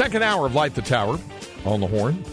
[0.00, 1.18] Second hour of Light the Tower
[1.66, 2.24] on the Horn.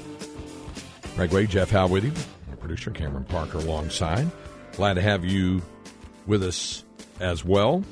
[1.17, 2.13] Craig Way, Jeff Howe with you.
[2.49, 4.31] Our producer Cameron Parker alongside.
[4.71, 5.61] Glad to have you
[6.25, 6.85] with us
[7.19, 7.83] as well.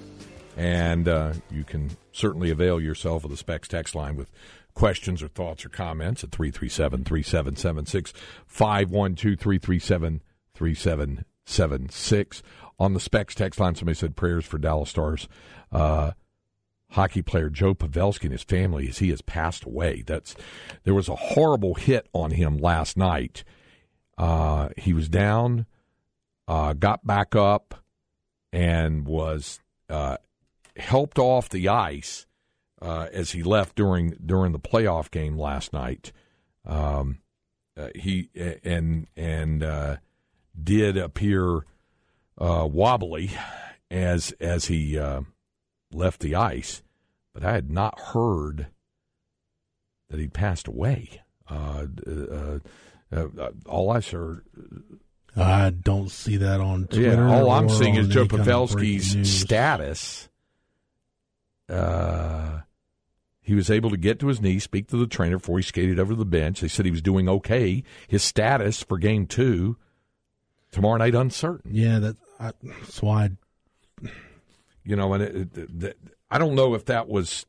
[0.55, 4.31] And uh, you can certainly avail yourself of the Specs text line with
[4.75, 8.13] questions or thoughts or comments at 337 3776
[8.47, 10.21] 512 337
[10.53, 12.43] 3776.
[12.79, 15.27] On the Specs text line, somebody said prayers for Dallas Stars.
[15.69, 16.11] Uh,
[16.95, 20.03] hockey player Joe Pavelski and his family as he has passed away.
[20.05, 20.33] That's
[20.83, 23.43] there was a horrible hit on him last night.
[24.17, 25.65] Uh, he was down,
[26.47, 27.83] uh, got back up,
[28.53, 30.17] and was uh,
[30.77, 32.25] helped off the ice
[32.81, 36.13] uh, as he left during during the playoff game last night.
[36.65, 37.19] Um,
[37.77, 38.29] uh, he
[38.63, 39.97] and and uh,
[40.61, 41.65] did appear
[42.37, 43.31] wobbly
[43.91, 44.97] as as he
[45.91, 46.81] left the ice,
[47.35, 48.67] but I had not heard
[50.09, 51.21] that he'd passed away.
[51.47, 52.59] Uh, uh,
[53.11, 54.45] uh, all I heard.
[55.35, 57.27] I don't see that on Twitter.
[57.27, 60.29] Yeah, all I'm seeing is Joe any kind of Pavelski's status.
[61.67, 62.61] Uh,
[63.41, 65.99] he was able to get to his knee, speak to the trainer before he skated
[65.99, 66.61] over the bench.
[66.61, 67.83] They said he was doing okay.
[68.07, 69.75] His status for game two
[70.71, 71.71] tomorrow night uncertain.
[71.75, 73.31] Yeah, that, I, that's why.
[74.03, 74.09] I,
[74.85, 75.97] you know, and it, it, that,
[76.29, 77.45] I don't know if that was.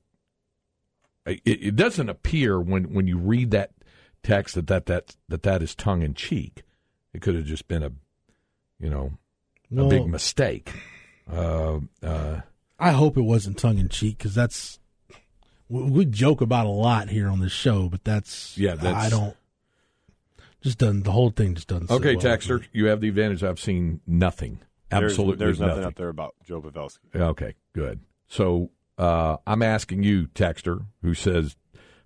[1.24, 3.72] It, it doesn't appear when, when you read that
[4.22, 6.62] text that that that that, that is tongue in cheek.
[7.12, 7.90] It could have just been a,
[8.78, 9.12] you know,
[9.72, 10.72] a Well- big mistake.
[11.30, 12.40] Uh, uh,
[12.78, 14.78] I hope it wasn't tongue in cheek because that's
[15.68, 19.08] we, we joke about a lot here on this show, but that's Yeah, that's- I
[19.08, 19.36] don't
[20.60, 21.90] just doesn't the whole thing just doesn't.
[21.90, 23.42] okay, well Texter, you have the advantage.
[23.42, 24.60] I've seen nothing.
[24.90, 26.98] Absolutely, there's, nothing nothing up there about Joe Pavelski.
[27.14, 28.00] Okay, good.
[28.28, 31.56] So uh, I'm asking you, Texter, who says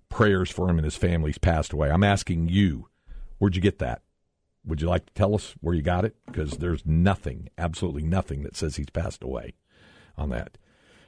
[0.09, 1.89] prayers for him and his family's passed away.
[1.89, 2.89] I'm asking you,
[3.37, 4.01] where'd you get that?
[4.65, 6.15] Would you like to tell us where you got it?
[6.27, 9.53] Because there's nothing, absolutely nothing that says he's passed away
[10.17, 10.57] on that.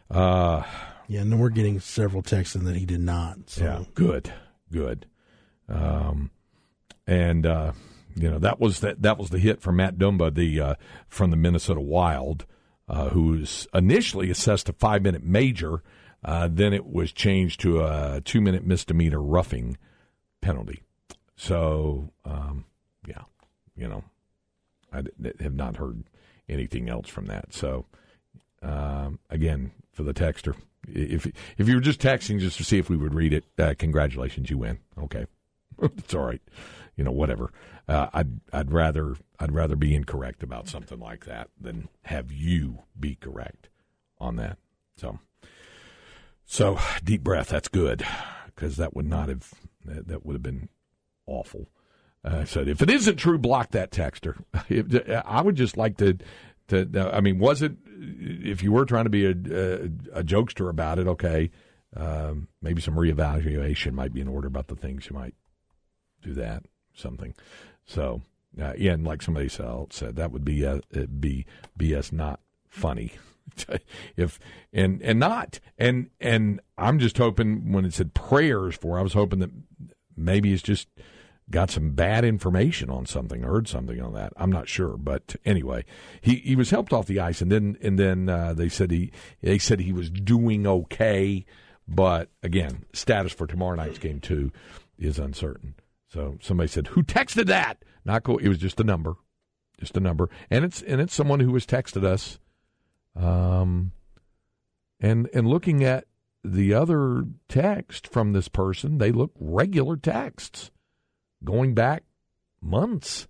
[0.09, 0.63] Uh,
[1.07, 3.50] Yeah, and then we're getting several texts in that he did not.
[3.50, 4.31] So yeah, good,
[4.72, 5.06] good.
[5.69, 6.31] Um,
[7.06, 7.73] and uh,
[8.16, 10.75] you know that was that that was the hit from Matt Dumba, the uh,
[11.07, 12.46] from the Minnesota Wild,
[12.88, 15.82] uh, who was initially assessed a five minute major,
[16.24, 19.78] uh, then it was changed to a two minute misdemeanor roughing
[20.42, 20.82] penalty.
[21.36, 22.66] So um,
[23.08, 23.24] yeah,
[23.76, 24.04] you know,
[24.92, 25.04] I
[25.42, 26.04] have not heard
[26.50, 27.54] anything else from that.
[27.54, 27.86] So
[28.62, 30.56] um, again, for the texter,
[30.88, 31.26] if
[31.58, 34.50] if you were just texting just to see if we would read it, uh, congratulations,
[34.50, 34.80] you win.
[35.02, 35.26] Okay,
[35.82, 36.42] it's all right.
[36.96, 37.52] You know, whatever.
[37.88, 42.84] Uh, I'd I'd rather I'd rather be incorrect about something like that than have you
[43.00, 43.70] be correct
[44.20, 44.58] on that.
[44.96, 45.20] So,
[46.46, 47.50] so deep breath.
[47.50, 48.06] That's good
[48.46, 49.53] because that would not have
[49.86, 50.70] that, that would have been
[51.26, 51.68] awful.
[52.24, 54.41] Uh, so if it isn't true, block that texter.
[54.70, 54.85] If,
[55.26, 56.17] I would just like to,
[56.70, 57.12] to.
[57.14, 57.73] I mean, was it?
[57.85, 61.52] If you were trying to be a, a, a jokester about it, okay,
[61.96, 65.35] um, maybe some reevaluation might be in order about the things you might
[66.22, 67.34] do that something.
[67.85, 68.22] So
[68.61, 70.79] uh, yeah, and like somebody said, that would be uh,
[71.19, 71.45] be
[71.78, 73.13] BS, not funny.
[74.17, 74.40] if
[74.72, 79.13] and and not and and I'm just hoping when it said prayers for, I was
[79.13, 79.51] hoping that
[80.16, 80.87] maybe it's just
[81.49, 84.34] got some bad information on something, heard something on that.
[84.37, 85.84] I'm not sure, but anyway,
[86.22, 89.11] he he was helped off the ice, and then and then uh, they said he
[89.41, 91.45] they said he was doing okay,
[91.87, 94.51] but again, status for tomorrow night's game two
[94.97, 95.75] is uncertain.
[96.14, 98.38] So somebody said, "Who texted that?" Not cool.
[98.38, 99.16] It was just a number.
[99.80, 102.40] just a number, and it's and it's someone who has texted us,
[103.16, 103.92] um,
[105.00, 106.06] and and looking at
[106.44, 110.70] the other text from this person, they look regular texts
[111.44, 112.04] going back
[112.62, 113.28] months.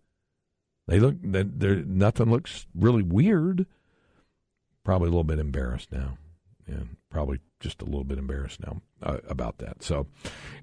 [0.87, 1.75] They look there.
[1.75, 3.65] Nothing looks really weird.
[4.83, 6.17] Probably a little bit embarrassed now.
[6.67, 9.83] Yeah, probably just a little bit embarrassed now uh, about that.
[9.83, 10.07] So,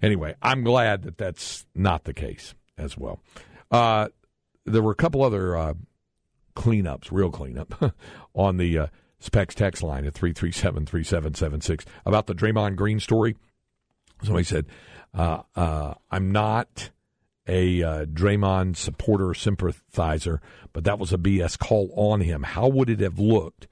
[0.03, 3.21] anyway, I'm glad that that's not the case as well.
[3.71, 4.09] Uh,
[4.65, 5.75] there were a couple other uh,
[6.57, 7.95] cleanups, real cleanup,
[8.35, 8.87] on the uh,
[9.19, 13.37] Specs text line at 337 3776 about the Draymond Green story.
[14.23, 14.67] Somebody said,
[15.15, 16.91] uh, uh, I'm not
[17.47, 20.41] a uh, Draymond supporter or sympathizer,
[20.73, 22.43] but that was a BS call on him.
[22.43, 23.67] How would it have looked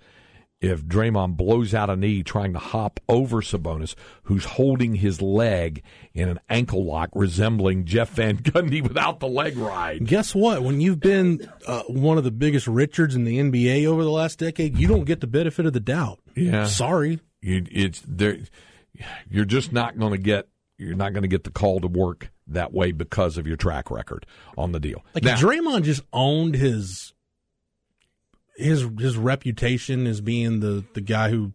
[0.61, 3.95] if Draymond blows out a knee trying to hop over Sabonis,
[4.25, 5.83] who's holding his leg
[6.15, 10.05] in an ankle lock resembling Jeff Van Gundy without the leg ride.
[10.07, 10.63] Guess what?
[10.63, 14.39] When you've been uh, one of the biggest Richards in the NBA over the last
[14.39, 16.19] decade, you don't get the benefit of the doubt.
[16.35, 17.21] Yeah, sorry.
[17.41, 18.39] You, it's there.
[19.31, 20.49] You're just not going to get.
[20.77, 23.91] You're not going to get the call to work that way because of your track
[23.91, 24.27] record
[24.57, 25.05] on the deal.
[25.15, 27.13] Like now, Draymond just owned his
[28.59, 31.53] his his reputation as being the the guy who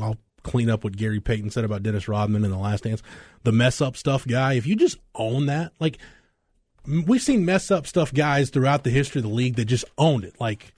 [0.00, 3.02] I'll clean up what Gary Payton said about Dennis Rodman in the last dance.
[3.44, 4.54] The mess up stuff guy.
[4.54, 5.98] If you just own that, like
[7.06, 10.24] we've seen mess up stuff guys throughout the history of the league that just owned
[10.24, 10.34] it.
[10.40, 10.74] Like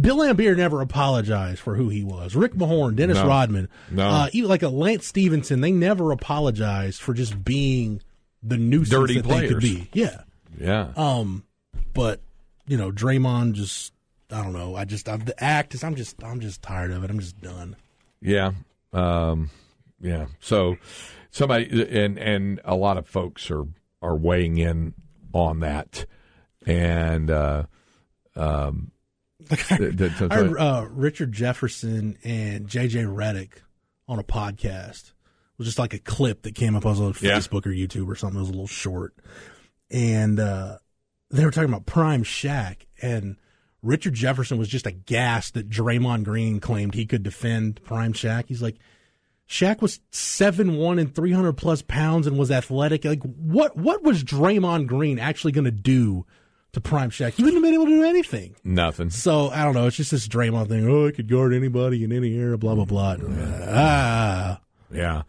[0.00, 2.36] Bill Laimbeer never apologized for who he was.
[2.36, 4.08] Rick Mahorn, Dennis no, Rodman, no.
[4.08, 8.00] Uh, even like a Lance Stephenson, they never apologized for just being
[8.42, 9.42] the nuisance Dirty that players.
[9.42, 9.88] they could be.
[9.92, 10.22] Yeah,
[10.58, 10.92] yeah.
[10.96, 11.44] Um,
[11.92, 12.20] but
[12.66, 13.92] you know, Draymond just
[14.30, 14.74] I don't know.
[14.74, 17.10] I just I've, the act is I'm just I'm just tired of it.
[17.10, 17.76] I'm just done.
[18.20, 18.52] Yeah,
[18.92, 19.50] um,
[20.00, 20.26] yeah.
[20.40, 20.76] So
[21.30, 23.64] somebody and and a lot of folks are
[24.00, 24.94] are weighing in
[25.32, 26.06] on that,
[26.66, 27.64] and uh,
[28.36, 28.92] um,
[29.50, 29.76] like I,
[30.30, 33.50] I heard uh, Richard Jefferson and JJ Redick
[34.08, 35.10] on a podcast.
[35.10, 37.38] It was just like a clip that came up on yeah.
[37.38, 38.38] Facebook or YouTube or something.
[38.38, 39.14] It was a little short,
[39.90, 40.78] and uh,
[41.30, 43.36] they were talking about Prime Shaq and
[43.84, 48.46] Richard Jefferson was just aghast that Draymond Green claimed he could defend Prime Shaq.
[48.48, 48.78] He's like,
[49.48, 53.04] Shaq was seven one and three hundred plus pounds and was athletic.
[53.04, 56.24] Like, what what was Draymond Green actually going to do
[56.72, 57.34] to Prime Shaq?
[57.34, 58.56] He wouldn't have been able to do anything.
[58.64, 59.10] Nothing.
[59.10, 59.86] So I don't know.
[59.86, 60.88] It's just this Draymond thing.
[60.88, 62.56] Oh, I could guard anybody in any era.
[62.56, 63.16] Blah blah blah.
[63.68, 64.60] Ah.
[64.90, 65.22] Yeah.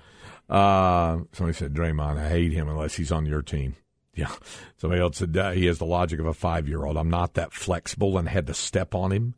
[0.49, 2.17] Uh, somebody said Draymond.
[2.17, 3.75] I hate him unless he's on your team.
[4.15, 4.31] Yeah.
[4.77, 6.97] Somebody else said uh, he has the logic of a five year old.
[6.97, 9.35] I'm not that flexible and had to step on him.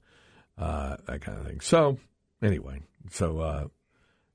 [0.58, 1.60] Uh, that kind of thing.
[1.62, 1.98] So,
[2.42, 2.82] anyway,
[3.12, 3.68] so uh,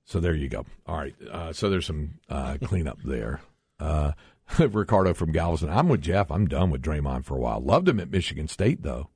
[0.05, 0.67] so there you go.
[0.87, 1.15] All right.
[1.31, 3.41] Uh, so there's some uh, cleanup there.
[3.81, 4.13] Uh,
[4.59, 5.71] Ricardo from Galveston.
[5.71, 6.31] I'm with Jeff.
[6.31, 7.61] I'm done with Draymond for a while.
[7.61, 9.09] Loved him at Michigan State, though.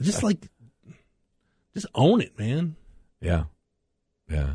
[0.00, 0.48] just like,
[1.74, 2.76] just own it, man.
[3.20, 3.44] Yeah.
[4.28, 4.54] Yeah.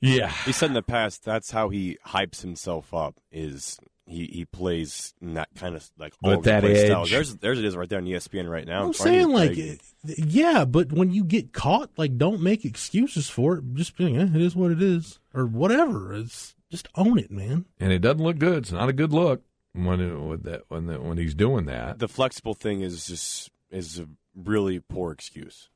[0.00, 3.16] Yeah, he said in the past that's how he hypes himself up.
[3.32, 3.78] Is
[4.08, 6.86] he, he plays in that kind of like with that edge.
[6.86, 7.06] Style.
[7.06, 8.86] There's there's it is right there on ESPN right now.
[8.86, 9.56] I'm saying like,
[10.04, 13.64] yeah, but when you get caught, like, don't make excuses for it.
[13.74, 16.14] Just be, eh, it is what it is, or whatever.
[16.14, 17.66] It's just own it, man.
[17.78, 18.58] And it doesn't look good.
[18.58, 19.42] It's not a good look
[19.74, 21.98] when it, when that when the, when he's doing that.
[21.98, 25.68] The flexible thing is just is a really poor excuse.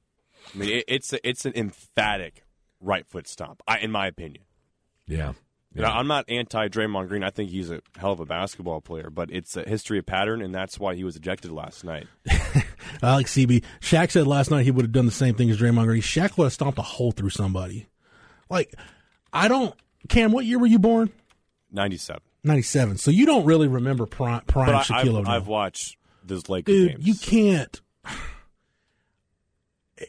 [0.55, 2.45] I mean, it, it's a, it's an emphatic
[2.83, 4.43] right foot stomp, I, in my opinion.
[5.07, 5.33] Yeah.
[5.75, 5.91] yeah.
[5.91, 7.23] I'm not anti Draymond Green.
[7.23, 10.43] I think he's a hell of a basketball player, but it's a history of pattern,
[10.43, 12.07] and that's why he was ejected last night.
[13.03, 13.65] I like CB.
[13.81, 16.03] Shaq said last night he would have done the same thing as Draymond Green.
[16.03, 17.89] Shaq would have stomped a hole through somebody.
[18.51, 18.75] Like,
[19.33, 19.75] I don't.
[20.09, 21.11] Cam, what year were you born?
[21.71, 22.21] 97.
[22.45, 22.99] 97.
[22.99, 25.29] So you don't really remember prime, prime but Shaquille I've, O'Neal.
[25.29, 27.07] I've watched those Lakers Dude, games.
[27.07, 27.81] you can't.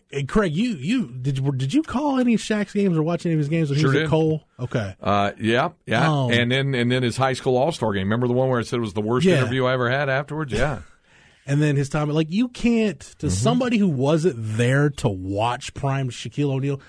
[0.09, 3.25] Hey, Craig, you you did you, did you call any of Shaq's games or watch
[3.25, 4.03] any of his games when sure he was did.
[4.05, 4.43] at Cole?
[4.59, 4.95] Okay.
[5.01, 6.29] Uh, yeah, yeah, Oh.
[6.31, 8.03] and then and then his high school all star game.
[8.03, 9.37] Remember the one where I said it was the worst Yeah.
[9.39, 10.51] interview I ever had afterwards?
[10.53, 10.79] Yeah,
[11.45, 13.29] And then his time, like you can't to Mm-hmm.
[13.29, 16.79] somebody who wasn't there to watch prime Shaquille O'Neal,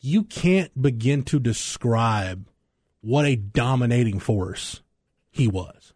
[0.00, 2.46] you can't begin to describe
[3.02, 4.82] what a dominating force
[5.30, 5.92] he was.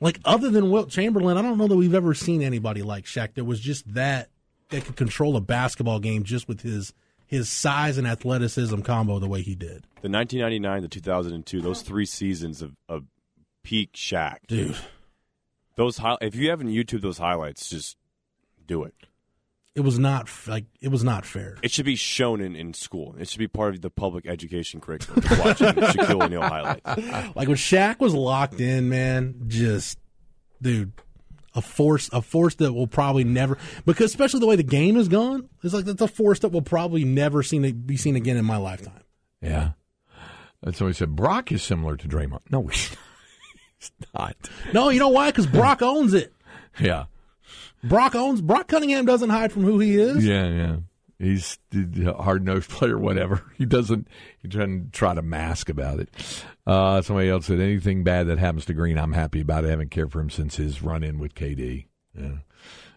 [0.00, 3.34] Like other than Wilt Chamberlain, I don't know that we've ever seen anybody like Shaq
[3.34, 4.28] that was just that
[4.70, 6.92] that could control a basketball game just with his
[7.26, 9.84] his size and athleticism combo the way he did.
[10.00, 13.04] The 1999 to 2002, those three seasons of, of
[13.62, 14.76] peak Shaq, Dude.
[15.76, 17.96] Those hi- if you haven't YouTube those highlights, just
[18.66, 18.94] do it.
[19.74, 21.56] It was not like it was not fair.
[21.62, 23.14] It should be shown in, in school.
[23.18, 25.22] It should be part of the public education curriculum.
[25.22, 27.36] to Watching Shaquille O'Neal highlights.
[27.36, 29.98] Like when Shaq was locked in, man, just
[30.60, 30.92] dude,
[31.58, 35.08] a force, a force that will probably never, because especially the way the game is
[35.08, 38.44] gone, it's like that's a force that will probably never seen be seen again in
[38.44, 39.02] my lifetime.
[39.42, 39.72] Yeah.
[40.62, 41.14] That's what he said.
[41.14, 42.40] Brock is similar to Draymond.
[42.50, 42.96] No, he's
[44.14, 44.36] not.
[44.72, 45.30] No, you know why?
[45.30, 46.32] Because Brock owns it.
[46.80, 47.04] Yeah.
[47.84, 48.40] Brock owns.
[48.40, 50.24] Brock Cunningham doesn't hide from who he is.
[50.24, 50.76] Yeah, yeah.
[51.18, 53.42] He's a hard nosed player, whatever.
[53.56, 54.06] He doesn't.
[54.38, 56.10] He doesn't try to mask about it.
[56.66, 59.68] Uh, somebody else said anything bad that happens to Green, I'm happy about it.
[59.68, 61.86] I haven't cared for him since his run in with KD.
[62.14, 62.36] Yeah,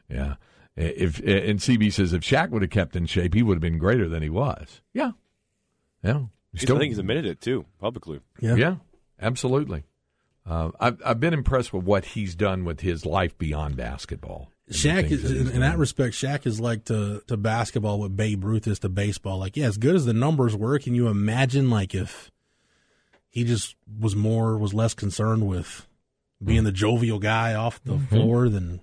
[0.10, 0.36] yeah.
[0.76, 3.78] If and CB says if Shaq would have kept in shape, he would have been
[3.78, 4.82] greater than he was.
[4.94, 5.12] Yeah,
[6.04, 6.26] yeah.
[6.56, 8.20] Still, I think he's admitted it too publicly.
[8.40, 8.76] Yeah, yeah,
[9.20, 9.84] absolutely.
[10.46, 14.51] Uh, I've I've been impressed with what he's done with his life beyond basketball.
[14.70, 16.16] Shaq is in, in that respect.
[16.16, 19.38] Shaq is like to to basketball what Babe Ruth is to baseball.
[19.38, 22.32] Like, yeah, as good as the numbers were, can you imagine like if
[23.30, 25.88] he just was more was less concerned with
[26.44, 28.06] being the jovial guy off the mm-hmm.
[28.06, 28.82] floor than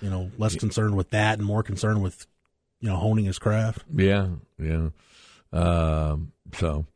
[0.00, 2.26] you know less concerned with that and more concerned with
[2.80, 3.84] you know honing his craft.
[3.94, 4.88] Yeah, yeah.
[5.52, 6.86] Um, so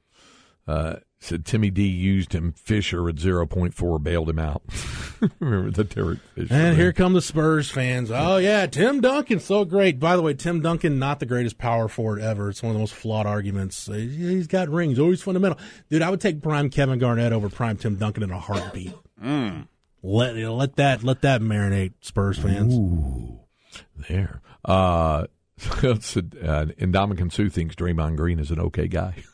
[0.66, 2.52] uh, said Timmy D used him.
[2.52, 4.62] Fisher at zero point four bailed him out.
[5.40, 6.52] Remember the Derek Fisher?
[6.52, 8.10] And here come the Spurs fans.
[8.10, 9.98] Oh yeah, Tim Duncan, so great.
[9.98, 12.50] By the way, Tim Duncan not the greatest power forward ever.
[12.50, 13.86] It's one of the most flawed arguments.
[13.86, 15.58] He's got rings, always fundamental.
[15.90, 18.94] Dude, I would take prime Kevin Garnett over prime Tim Duncan in a heartbeat.
[19.22, 19.68] Mm.
[20.02, 22.74] Let let that let that marinate, Spurs fans.
[22.74, 23.40] Ooh,
[24.08, 24.42] there.
[24.64, 25.26] Uh,
[25.58, 29.24] so, uh, Ndamukong Suh thinks Draymond Green is an okay guy.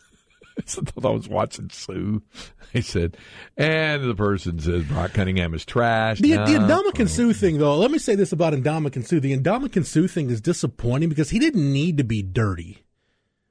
[0.79, 2.21] I thought I was watching Suh.
[2.73, 3.17] He said,
[3.57, 6.21] and the person says Brock Cunningham is trash.
[6.21, 6.47] The, no.
[6.47, 9.19] the Ndamukong Suh thing, though, let me say this about Ndamukong Suh.
[9.19, 12.85] The Ndamukong Suh thing is disappointing because he didn't need to be dirty.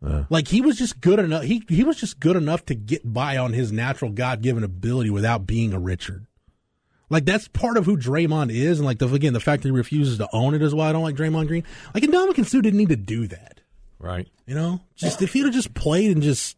[0.02, 1.44] Uh, like he was just good enough.
[1.44, 5.10] He he was just good enough to get by on his natural God given ability
[5.10, 6.26] without being a Richard.
[7.10, 9.74] Like that's part of who Draymond is, and like the again the fact that he
[9.74, 11.66] refuses to own it is why I don't like Draymond Green.
[11.94, 13.60] Like Ndamukong Suh didn't need to do that,
[13.98, 14.28] right?
[14.46, 16.56] You know, just if he'd have just played and just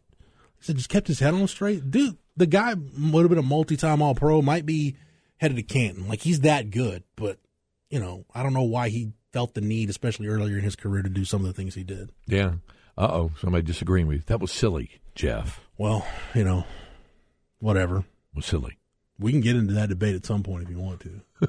[0.64, 2.16] said just kept his head on straight, dude.
[2.36, 4.40] The guy would have been a multi-time All-Pro.
[4.40, 4.96] Might be
[5.36, 6.08] headed to Canton.
[6.08, 7.38] Like he's that good, but
[7.90, 11.02] you know, I don't know why he felt the need, especially earlier in his career,
[11.02, 12.10] to do some of the things he did.
[12.26, 12.54] Yeah.
[12.96, 14.22] Uh oh, somebody disagreeing with you.
[14.26, 15.60] That was silly, Jeff.
[15.78, 16.64] Well, you know,
[17.58, 17.98] whatever.
[17.98, 18.78] It was silly.
[19.18, 21.20] We can get into that debate at some point if you want to.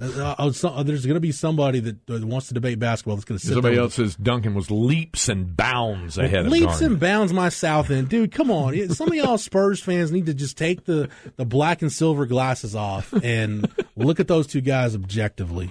[0.00, 3.38] Uh, uh, uh, there's going to be somebody that wants to debate basketball that's going
[3.38, 6.98] to sit Somebody else says Duncan was leaps and bounds ahead well, of Leaps and
[6.98, 8.08] bounds my South End.
[8.08, 8.88] Dude, come on.
[8.90, 12.74] Some of y'all Spurs fans need to just take the, the black and silver glasses
[12.74, 15.70] off and look at those two guys objectively.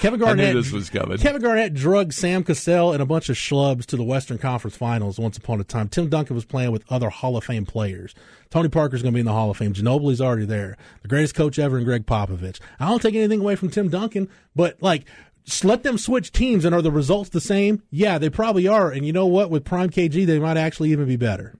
[0.00, 0.54] Kevin Garnett.
[0.54, 1.18] this was coming.
[1.18, 5.18] Kevin Garnett drugged Sam Cassell and a bunch of schlubs to the Western Conference Finals
[5.18, 5.88] once upon a time.
[5.88, 8.14] Tim Duncan was playing with other Hall of Fame players.
[8.50, 9.72] Tony Parker's going to be in the Hall of Fame.
[9.72, 10.76] Ginobili's already there.
[11.02, 12.60] The greatest coach ever in Gregg Popovich.
[12.78, 15.04] I don't take anything away from Tim Duncan, but like,
[15.64, 17.82] let them switch teams and are the results the same?
[17.90, 18.90] Yeah, they probably are.
[18.90, 19.50] And you know what?
[19.50, 21.54] With Prime KG, they might actually even be better.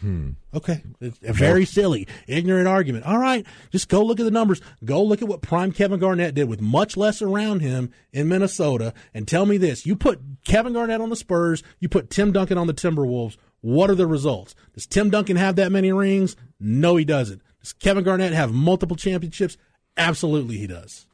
[0.00, 0.30] Hmm.
[0.54, 0.82] Okay.
[1.00, 3.04] It's a very silly, ignorant argument.
[3.04, 3.44] All right.
[3.70, 4.60] Just go look at the numbers.
[4.84, 8.94] Go look at what prime Kevin Garnett did with much less around him in Minnesota
[9.12, 9.86] and tell me this.
[9.86, 13.36] You put Kevin Garnett on the Spurs, you put Tim Duncan on the Timberwolves.
[13.60, 14.54] What are the results?
[14.74, 16.36] Does Tim Duncan have that many rings?
[16.60, 17.42] No, he doesn't.
[17.60, 19.56] Does Kevin Garnett have multiple championships?
[19.96, 21.06] Absolutely, he does.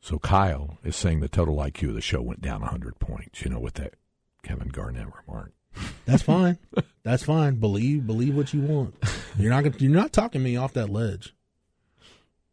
[0.00, 3.50] So Kyle is saying the total IQ of the show went down 100 points, you
[3.50, 3.94] know, with that
[4.42, 5.52] Kevin Garnett remark.
[6.04, 6.58] That's fine.
[7.02, 7.56] That's fine.
[7.56, 8.94] Believe believe what you want.
[9.38, 11.34] You're not gonna, you're not talking me off that ledge.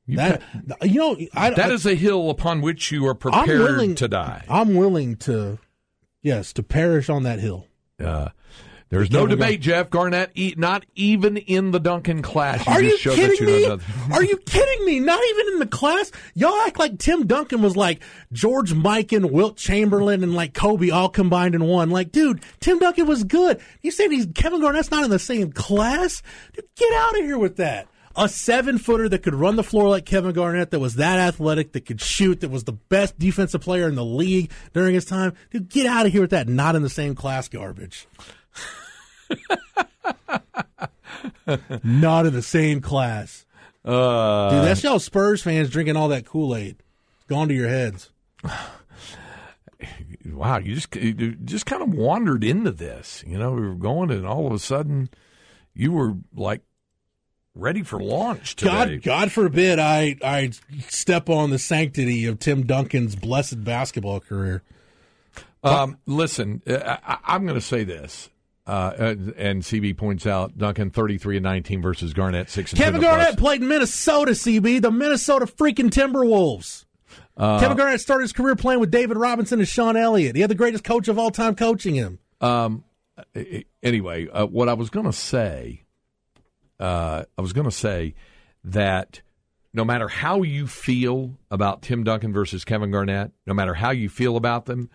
[0.05, 0.41] You that
[0.81, 4.07] you know I, that I, is a hill upon which you are prepared willing, to
[4.07, 4.43] die.
[4.49, 5.59] I'm willing to
[6.21, 7.67] yes to perish on that hill.
[8.03, 8.29] Uh,
[8.89, 10.31] there's no debate, Jeff Garnett.
[10.57, 12.65] Not even in the Duncan class.
[12.65, 13.83] You Are you kidding you me?
[14.11, 14.99] Are you kidding me?
[14.99, 16.11] Not even in the class.
[16.33, 18.01] Y'all act like Tim Duncan was like
[18.33, 21.91] George Mikan Wilt Chamberlain, and like Kobe all combined in one.
[21.91, 23.61] Like, dude, Tim Duncan was good.
[23.83, 26.23] You saying he's Kevin Garnett's not in the same class?
[26.53, 27.87] Dude, get out of here with that.
[28.15, 31.73] A seven footer that could run the floor like Kevin Garnett, that was that athletic,
[31.73, 35.33] that could shoot, that was the best defensive player in the league during his time.
[35.51, 36.49] Dude, get out of here with that.
[36.49, 38.07] Not in the same class garbage.
[41.83, 43.45] Not in the same class.
[43.83, 46.77] Uh, Dude, that's y'all Spurs fans drinking all that Kool Aid.
[47.17, 48.11] It's gone to your heads.
[50.25, 53.23] Wow, you just you just kind of wandered into this.
[53.25, 55.09] You know, we were going, and all of a sudden,
[55.73, 56.61] you were like
[57.55, 58.97] ready for launch today.
[58.97, 60.51] God, God forbid I I
[60.87, 64.61] step on the sanctity of Tim Duncan's blessed basketball career.
[65.63, 68.29] Um, listen, I, I'm going to say this.
[68.69, 73.09] Uh, and CB points out Duncan 33 and 19 versus Garnett 6 and Kevin 10
[73.09, 76.85] Garnett played in Minnesota, CB, the Minnesota freaking Timberwolves.
[77.35, 80.35] Uh, Kevin Garnett started his career playing with David Robinson and Sean Elliott.
[80.35, 82.19] He had the greatest coach of all time coaching him.
[82.41, 82.83] Um,
[83.81, 85.85] anyway, uh, what I was going to say,
[86.79, 88.13] uh, I was going to say
[88.65, 89.23] that
[89.73, 94.09] no matter how you feel about Tim Duncan versus Kevin Garnett, no matter how you
[94.09, 94.91] feel about them,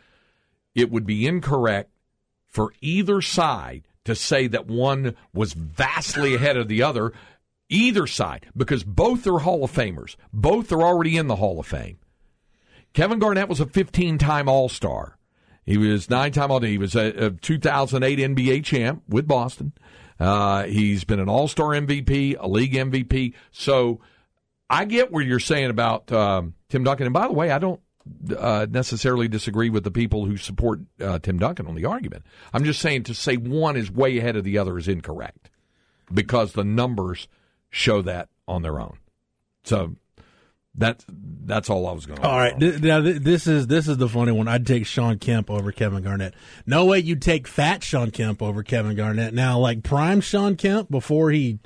[0.76, 1.90] it would be incorrect
[2.54, 7.12] for either side to say that one was vastly ahead of the other.
[7.68, 10.16] Either side, because both are Hall of Famers.
[10.32, 11.98] Both are already in the Hall of Fame.
[12.92, 15.18] Kevin Garnett was a 15 time All Star.
[15.64, 19.72] He was nine time All He was a, a 2008 NBA champ with Boston.
[20.20, 23.34] Uh, he's been an All Star MVP, a league MVP.
[23.50, 24.00] So
[24.70, 27.06] I get where you're saying about um, Tim Duncan.
[27.06, 27.80] And by the way, I don't
[28.36, 32.24] uh, necessarily disagree with the people who support uh, Tim Duncan on the argument.
[32.52, 35.50] I'm just saying to say one is way ahead of the other is incorrect
[36.12, 37.28] because the numbers
[37.70, 38.98] show that on their own.
[39.64, 39.96] So
[40.76, 42.22] that that's all I was going to.
[42.22, 42.28] Say.
[42.28, 44.48] All right, th- now th- this is this is the funny one.
[44.48, 46.34] I'd take Sean Kemp over Kevin Garnett.
[46.66, 49.34] No way you'd take fat Sean Kemp over Kevin Garnett.
[49.34, 51.60] Now, like prime Sean Kemp before he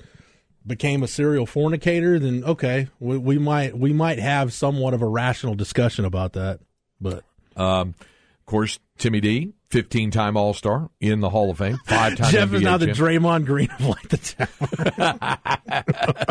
[0.69, 5.07] became a serial fornicator, then okay, we, we might we might have somewhat of a
[5.07, 6.61] rational discussion about that.
[7.01, 7.25] But
[7.57, 12.31] um, of course, Timmy D, fifteen-time All-Star in the Hall of Fame, five-time.
[12.33, 12.87] Jeff NBA is now the.
[12.87, 14.19] Draymond Green of like the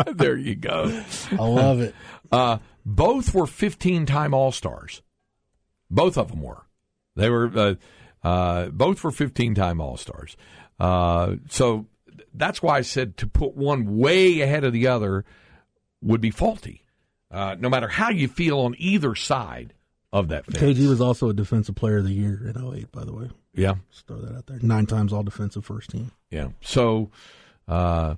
[0.06, 0.16] town.
[0.16, 1.02] there you go.
[1.32, 1.94] I love it.
[2.30, 5.00] Uh, both were 15 time All Stars.
[5.90, 6.66] Both of them were.
[7.16, 7.74] They were, uh,
[8.22, 10.36] uh, both were 15 time All Stars.
[10.78, 11.86] Uh, so
[12.38, 15.24] that's why I said to put one way ahead of the other
[16.02, 16.84] would be faulty.
[17.30, 19.74] Uh, no matter how you feel on either side
[20.12, 20.78] of that fence.
[20.78, 23.30] KG was also a Defensive Player of the Year in 08, by the way.
[23.54, 23.74] Yeah.
[23.90, 24.58] Just throw that out there.
[24.62, 26.12] Nine times All Defensive First Team.
[26.30, 26.48] Yeah.
[26.62, 27.10] So,
[27.66, 28.14] uh,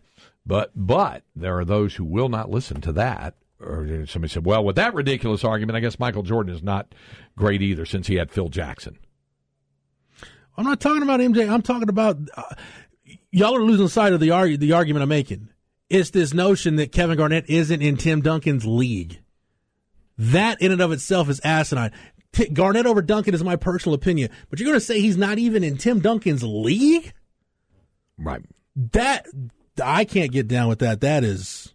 [0.46, 3.34] but but there are those who will not listen to that.
[3.60, 6.94] Or somebody said, "Well, with that ridiculous argument, I guess Michael Jordan is not
[7.36, 8.98] great either, since he had Phil Jackson."
[10.56, 11.50] I'm not talking about MJ.
[11.50, 12.54] I'm talking about uh,
[13.30, 15.48] y'all are losing sight of the the argument I'm making.
[15.88, 19.20] It's this notion that Kevin Garnett isn't in Tim Duncan's league.
[20.16, 21.92] That in and of itself is asinine.
[22.32, 25.38] T- Garnett over Duncan is my personal opinion, but you're going to say he's not
[25.38, 27.12] even in Tim Duncan's league?
[28.16, 28.42] Right.
[28.76, 29.26] That
[29.82, 31.00] I can't get down with that.
[31.00, 31.74] That is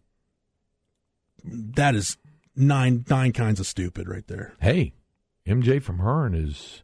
[1.43, 2.17] that is
[2.55, 4.53] nine nine kinds of stupid right there.
[4.61, 4.93] Hey,
[5.45, 6.83] MJ from Hearne is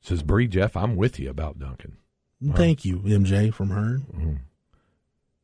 [0.00, 1.96] says, "Bree Jeff, I'm with you about Duncan."
[2.54, 4.00] Thank you, MJ from Hearne.
[4.14, 4.34] Mm-hmm.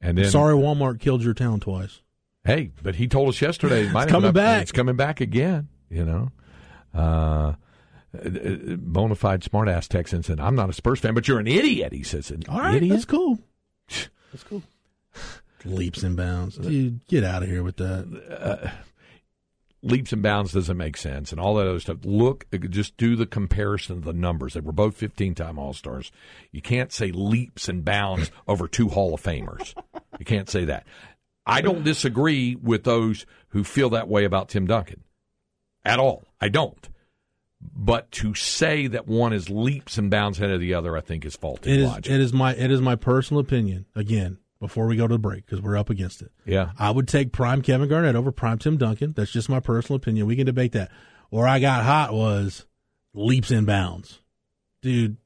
[0.01, 2.01] And then, Sorry, Walmart killed your town twice.
[2.45, 4.63] hey, but he told us yesterday, it It's coming have- back.
[4.63, 5.69] It's coming back again.
[5.91, 6.31] You know,
[6.95, 7.55] uh, uh,
[8.15, 11.93] uh bona fide smartass Texan said, "I'm not a Spurs fan, but you're an idiot."
[11.93, 13.39] He says, "An All right, idiot." that's cool.
[13.89, 14.63] That's cool.
[15.65, 16.57] Leaps and bounds.
[16.57, 18.07] Dude, get out of here with that.
[18.65, 18.71] Uh,
[19.87, 21.99] leaps and bounds doesn't make sense and all that other stuff.
[22.05, 24.55] Look, uh, just do the comparison of the numbers.
[24.55, 26.13] They were both 15 time All Stars.
[26.53, 29.75] You can't say leaps and bounds over two Hall of Famers.
[30.19, 30.87] You can't say that.
[31.47, 35.05] I don't disagree with those who feel that way about Tim Duncan
[35.85, 36.25] at all.
[36.41, 36.89] I don't.
[37.61, 41.25] But to say that one is leaps and bounds ahead of the other, I think
[41.25, 42.13] is faulty It is logic.
[42.13, 43.87] it is my it is my personal opinion.
[43.95, 46.33] Again, before we go to the break, because we're up against it.
[46.45, 46.71] yeah.
[46.79, 49.13] I would take prime Kevin Garnett over prime Tim Duncan.
[49.13, 50.27] That's just my personal opinion.
[50.27, 50.91] We can debate that.
[51.31, 52.67] Where I got hot was
[53.13, 54.21] leaps and bounds.
[54.83, 55.17] Dude,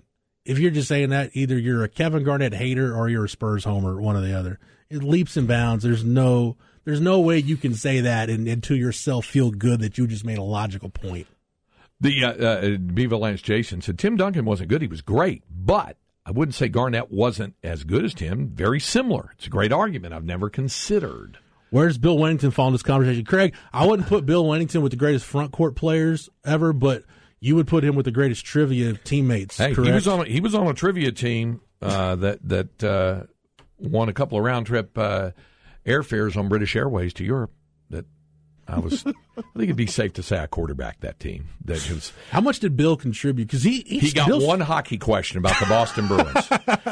[0.44, 3.64] if you're just saying that, either you're a Kevin Garnett hater or you're a Spurs
[3.64, 4.58] homer, one or the other.
[4.88, 5.84] It leaps and bounds.
[5.84, 9.80] There's no there's no way you can say that and, and to yourself feel good
[9.80, 11.26] that you just made a logical point.
[12.00, 14.80] The uh, uh, Beaver Lance Jason said Tim Duncan wasn't good.
[14.80, 18.50] He was great, but I wouldn't say Garnett wasn't as good as Tim.
[18.50, 19.30] Very similar.
[19.37, 20.14] It's a great argument.
[20.14, 21.38] I've never considered.
[21.70, 23.24] Where's Bill Wennington fall in this conversation?
[23.24, 27.04] Craig, I wouldn't put Bill Wennington with the greatest front court players ever, but
[27.40, 29.56] you would put him with the greatest trivia teammates.
[29.56, 29.88] Hey, correct?
[29.88, 30.20] he was on.
[30.20, 33.22] A, he was on a trivia team uh, that that uh,
[33.78, 35.30] won a couple of round trip uh,
[35.87, 37.52] airfares on British Airways to Europe.
[37.88, 38.04] That
[38.70, 39.04] I was.
[39.06, 41.48] I think it'd be safe to say I quarterbacked that team.
[41.64, 42.12] That was.
[42.30, 43.46] How much did Bill contribute?
[43.46, 46.48] Because he he, He got Bill's- one hockey question about the Boston Bruins.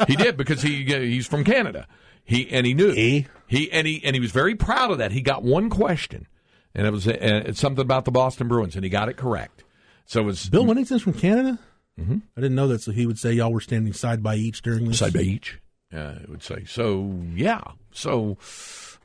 [0.07, 1.87] he did because he he's from Canada.
[2.23, 3.23] He and he knew Eh?
[3.47, 5.11] he and he and he was very proud of that.
[5.11, 6.27] He got one question,
[6.75, 9.63] and it was uh, it's something about the Boston Bruins, and he got it correct.
[10.05, 11.59] So it was Bill Wennington's from Canada.
[11.99, 12.17] Mm-hmm.
[12.37, 14.87] I didn't know that, so he would say y'all were standing side by each during
[14.87, 14.99] this.
[14.99, 15.59] side by each.
[15.93, 17.19] Uh, it would say so.
[17.35, 17.61] Yeah.
[17.91, 18.37] So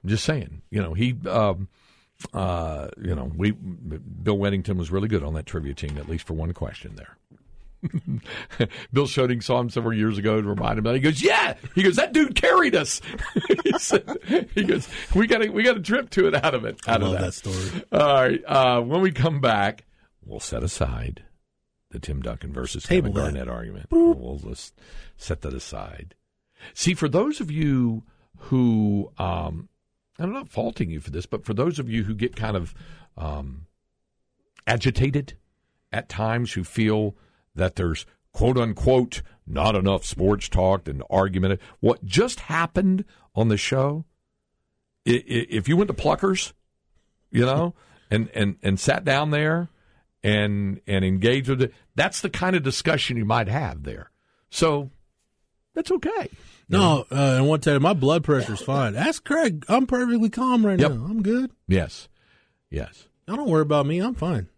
[0.03, 0.63] I'm just saying.
[0.71, 1.15] You know he.
[1.29, 1.69] Um,
[2.33, 3.53] uh, you know we.
[3.53, 7.17] Bill Wennington was really good on that trivia team, at least for one question there.
[8.93, 10.95] Bill Schoening saw him several years ago to remind him that.
[10.95, 13.01] He goes, "Yeah." He goes, "That dude carried us."
[13.65, 14.19] he, said,
[14.55, 17.03] he goes, "We got a we got a trip to it out of it." Out
[17.03, 17.85] I love of that story.
[17.93, 18.43] All right.
[18.47, 19.85] Uh, when we come back,
[20.25, 21.25] we'll set aside
[21.91, 23.33] the Tim Duncan versus Table Kevin that.
[23.35, 23.87] Garnett argument.
[23.91, 24.79] We'll just
[25.17, 26.15] set that aside.
[26.73, 28.05] See, for those of you
[28.39, 29.69] who, um,
[30.19, 32.75] I'm not faulting you for this, but for those of you who get kind of
[33.17, 33.67] um,
[34.67, 35.35] agitated
[35.93, 37.17] at times, who feel
[37.55, 43.57] that there's quote unquote not enough sports talk and argument, what just happened on the
[43.57, 44.05] show,
[45.05, 46.53] if you went to Pluckers,
[47.31, 47.75] you know,
[48.11, 49.69] and, and, and sat down there
[50.23, 54.11] and and engaged with it, that's the kind of discussion you might have there.
[54.51, 54.91] So
[55.75, 56.31] that's okay.
[56.69, 58.97] No, uh, and one time my blood pressure's fine.
[58.97, 59.65] Ask Craig.
[59.69, 60.93] I'm perfectly calm right Yep.
[60.93, 61.05] now.
[61.05, 61.51] I'm good.
[61.69, 62.09] Yes.
[62.71, 63.07] Yes.
[63.29, 63.99] Y'all don't worry about me.
[64.01, 64.49] I'm fine.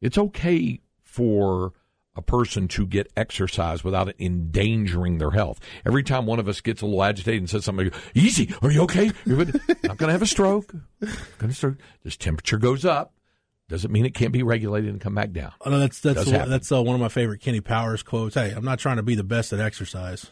[0.00, 1.72] It's okay for
[2.16, 5.60] a person to get exercise without it endangering their health.
[5.86, 8.82] Every time one of us gets a little agitated and says something, easy, are you
[8.82, 9.12] okay?
[9.24, 10.72] You're not going to have a stroke.
[11.00, 11.76] Going to stroke.
[12.02, 13.14] This temperature goes up.
[13.68, 15.52] Doesn't mean it can't be regulated and come back down.
[15.60, 18.34] Oh, no, that's that's that's uh, one of my favorite Kenny Powers quotes.
[18.34, 20.26] Hey, I'm not trying to be the best at exercise.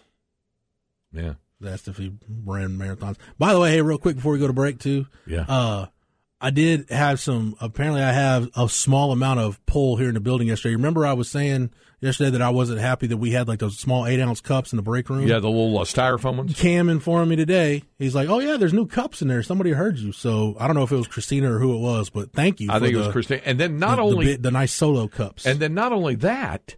[1.13, 1.35] Yeah.
[1.61, 2.13] That's if he
[2.45, 3.17] ran marathons.
[3.39, 5.45] By the way, hey, real quick before we go to break too, Yeah.
[5.49, 5.87] uh,
[6.41, 7.57] I did have some.
[7.61, 10.77] Apparently, I have a small amount of pull here in the building yesterday.
[10.77, 14.07] Remember, I was saying yesterday that I wasn't happy that we had like those small
[14.07, 15.27] eight ounce cups in the break room.
[15.27, 16.55] yeah, the little uh, styrofoam ones.
[16.57, 17.83] Cam informed me today.
[17.99, 19.43] He's like, "Oh yeah, there's new cups in there.
[19.43, 22.09] Somebody heard you." So I don't know if it was Christina or who it was,
[22.09, 22.69] but thank you.
[22.71, 23.41] I think it was Christina.
[23.45, 25.45] And then not the, only the, the nice solo cups.
[25.45, 26.77] and then not only that,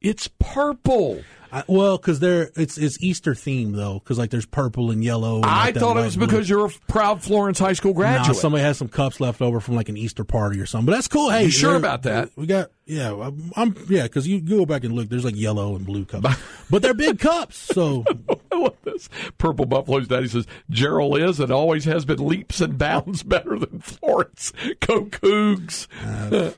[0.00, 1.24] it's purple.
[1.52, 5.36] I, well, because they're it's it's Easter themed though, because like there's purple and yellow.
[5.36, 6.26] And I like thought it was blue.
[6.26, 8.36] because you're a proud Florence High School Nah, graduate.
[8.36, 10.86] somebody has some cups left over from like an Easter party or something.
[10.86, 11.30] But that's cool.
[11.30, 12.30] Hey, You sure about that?
[12.36, 13.12] We got yeah.
[13.12, 15.08] I'm, I'm yeah because you go back and look.
[15.08, 16.36] There's like yellow and blue cups,
[16.70, 17.56] but they're big cups.
[17.56, 18.04] So
[18.52, 19.08] I love this.
[19.38, 23.80] Purple Buffalo's daddy says Jarrell is and always has been leaps and bounds better than
[23.80, 24.52] Florence.
[24.80, 25.86] Go Cougs.
[26.04, 26.52] Uh,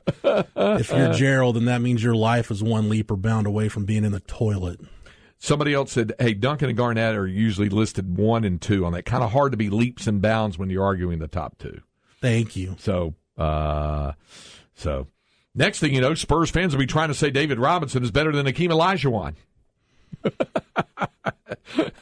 [0.79, 3.85] if you're Jarrell, then that means your life is one leap or bound away from
[3.85, 4.79] being in the toilet.
[5.43, 9.03] Somebody else said, "Hey, Duncan and Garnett are usually listed one and two on that.
[9.03, 11.81] Kind of hard to be leaps and bounds when you're arguing the top two.
[12.21, 12.77] Thank you.
[12.79, 14.13] So, uh,
[14.73, 15.07] so
[15.53, 18.31] next thing you know, Spurs fans will be trying to say David Robinson is better
[18.31, 19.35] than Akeem Olajuwon.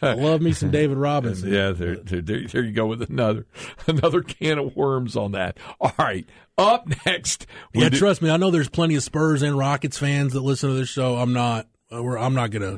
[0.04, 1.52] I love me some David Robinson.
[1.54, 3.48] Yeah, there, there, there, you go with another
[3.88, 5.58] another can of worms on that.
[5.80, 6.28] All right,
[6.60, 7.48] up next.
[7.74, 8.30] Yeah, do- trust me.
[8.30, 11.16] I know there's plenty of Spurs and Rockets fans that listen to this show.
[11.18, 11.68] I'm not.
[11.92, 12.78] uh, I'm not gonna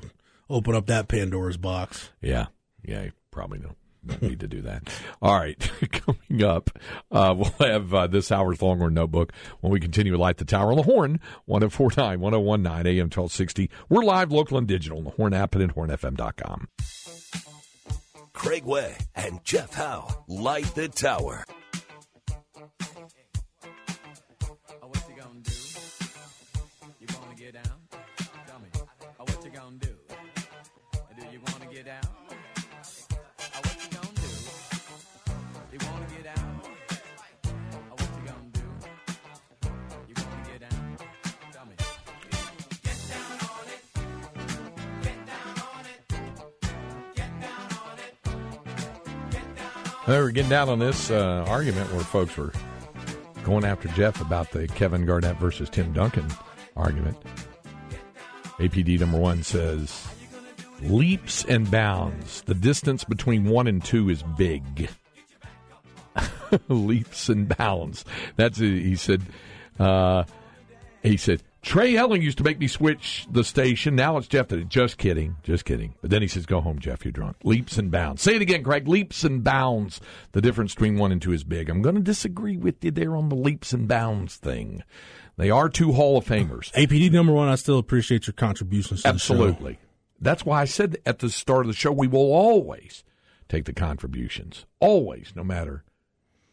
[0.53, 2.11] open up that Pandora's box.
[2.21, 2.47] Yeah,
[2.83, 4.89] yeah, you probably don't, don't need to do that.
[5.21, 5.59] All right,
[5.91, 6.69] coming up,
[7.11, 10.71] uh, we'll have uh, this hour's Longhorn Notebook when we continue with Light the Tower
[10.71, 13.69] on the Horn, 1049, 1019 AM 1260.
[13.89, 16.67] We're live, local, and digital on the Horn app and at hornfm.com.
[18.33, 21.45] Craig Way and Jeff Howe light the tower.
[50.13, 52.53] Well, we're getting down on this uh, argument where folks were
[53.43, 56.27] going after Jeff about the Kevin Garnett versus Tim Duncan
[56.75, 57.17] argument.
[58.59, 60.07] APD number one says
[60.83, 62.43] leaps and bounds.
[62.43, 64.87] The distance between one and two is big.
[66.67, 68.05] leaps and bounds.
[68.35, 69.23] That's he said.
[69.79, 70.25] Uh,
[71.01, 73.95] he said Trey Elling used to make me switch the station.
[73.95, 74.67] Now it's Jeff that.
[74.67, 75.95] Just kidding, just kidding.
[76.01, 77.05] But then he says, "Go home, Jeff.
[77.05, 78.21] You're drunk." Leaps and bounds.
[78.21, 78.87] Say it again, Craig.
[78.87, 80.01] Leaps and bounds.
[80.33, 81.69] The difference between one and two is big.
[81.69, 84.83] I'm going to disagree with you there on the leaps and bounds thing.
[85.37, 86.71] They are two Hall of Famers.
[86.73, 87.47] APD number one.
[87.47, 89.01] I still appreciate your contributions.
[89.03, 89.33] To the show.
[89.33, 89.79] Absolutely.
[90.19, 93.03] That's why I said at the start of the show we will always
[93.49, 94.65] take the contributions.
[94.79, 95.83] Always, no matter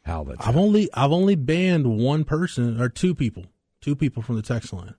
[0.04, 0.46] how that's.
[0.46, 3.46] I've only I've only banned one person or two people,
[3.80, 4.94] two people from the text line.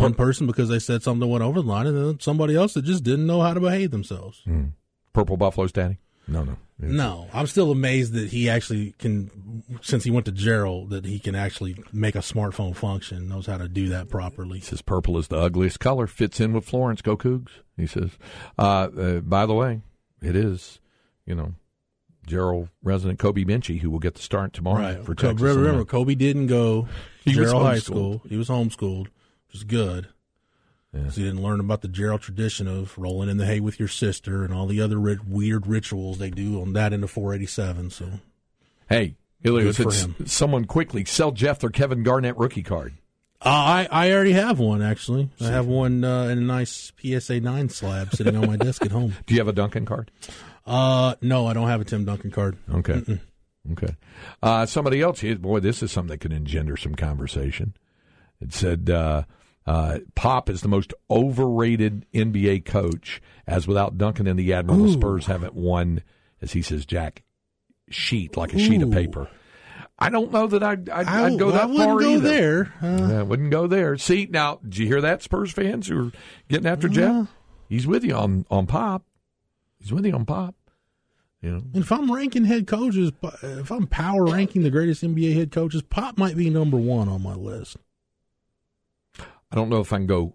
[0.00, 2.74] One person because they said something that went over the line, and then somebody else
[2.74, 4.42] that just didn't know how to behave themselves.
[5.12, 5.98] Purple Buffalo's daddy.
[6.28, 6.56] No, no.
[6.78, 11.18] No, I'm still amazed that he actually can, since he went to Jarrell, that he
[11.20, 14.58] can actually make a smartphone function, knows how to do that properly.
[14.58, 16.06] He says purple is the ugliest color.
[16.08, 17.00] Fits in with Florence.
[17.02, 17.50] Go Cougs.
[17.76, 18.10] He says.
[18.58, 19.82] Uh, uh, by the way,
[20.20, 20.80] it is,
[21.24, 21.54] you know,
[22.26, 25.04] Jarrell resident Kobe Minchie who will get the start tomorrow Right.
[25.04, 25.40] for Texas.
[25.40, 26.88] remember, remember, Kobe didn't go
[27.24, 27.78] He Jarrell High.
[27.78, 28.22] School.
[28.28, 29.06] He was homeschooled,
[29.52, 30.08] which is good.
[30.94, 33.88] So you didn't learn about the Jarrell tradition of rolling in the hay with your
[33.88, 37.88] sister and all the other ri- weird rituals they do on that into 487.
[37.90, 38.06] So
[38.90, 40.14] Hey, Good for it's him.
[40.26, 42.92] someone quickly sell Jeff their Kevin Garnett rookie card.
[43.40, 45.30] uh, I I already have one actually.
[45.40, 48.92] I have one uh, in a nice PSA nine slab sitting on my desk at
[48.92, 49.14] home.
[49.26, 50.10] Do you have a Duncan card?
[50.66, 52.58] Uh, no, I don't have a Tim Duncan card.
[52.70, 53.02] Okay.
[53.72, 53.96] Okay.
[54.42, 57.74] Uh, somebody else boy, this is something that could engender some conversation.
[58.42, 58.90] It said
[59.66, 64.84] uh, uh, Pop is the most overrated NBA coach, as without Duncan and the Admiral,
[64.84, 66.02] the Spurs haven't won,
[66.40, 67.22] as he says, Jack,
[67.88, 69.28] sheet, like a sheet of paper.
[69.98, 72.28] I don't know that I'd, I'd, I, I'd go that I wouldn't far go either.
[72.28, 72.74] there.
[72.82, 73.96] Uh, Yeah, I wouldn't go there.
[73.98, 76.12] See, now, did you hear that, Spurs fans who are
[76.48, 77.28] getting after Jeff?
[77.68, 79.04] He's with you on, on Pop.
[79.78, 80.56] He's with you on Pop.
[81.40, 85.50] You know, if I'm ranking head coaches, if I'm power ranking the greatest NBA head
[85.50, 87.76] coaches, Pop might be number one on my list.
[89.52, 90.34] I don't know if I can go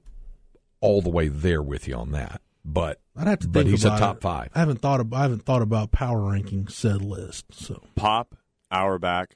[0.80, 3.84] all the way there with you on that, but I'd have to But think he's
[3.84, 4.21] a top it.
[4.21, 4.51] five.
[4.53, 7.45] I haven't thought of, I haven't thought about power ranking said list.
[7.51, 8.36] So Pop,
[8.71, 9.36] Auerbach,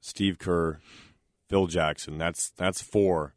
[0.00, 0.80] Steve Kerr,
[1.48, 2.18] Phil Jackson.
[2.18, 3.34] That's that's four.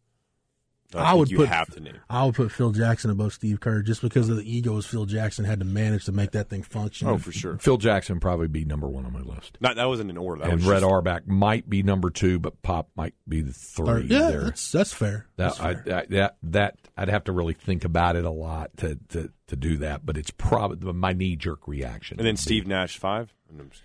[0.93, 1.93] That I, I think would you put- have to name.
[2.09, 5.45] I would put Phil Jackson above Steve Kerr just because of the egos Phil Jackson
[5.45, 7.07] had to manage to make that thing function.
[7.07, 7.57] Oh, for sure.
[7.57, 9.57] Phil Jackson probably be number one on my list.
[9.59, 10.41] Not that wasn't in order.
[10.41, 13.53] That and was Red just- Auerbach might be number two, but Pop might be the
[13.53, 13.87] three.
[13.89, 14.41] Or- yeah, there.
[14.45, 15.27] that's that's fair.
[15.35, 15.95] That, That's I, fair.
[15.97, 19.55] I, that that I'd have to really think about it a lot to to, to
[19.55, 22.19] do that, but it's probably my knee jerk reaction.
[22.19, 23.33] And then would be- Steve Nash five.
[23.49, 23.83] And I'm just